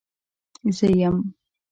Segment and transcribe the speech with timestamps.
[0.77, 1.17] زه يم.